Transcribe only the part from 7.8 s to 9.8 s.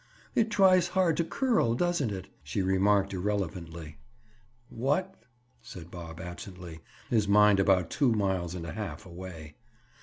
two miles and a half away.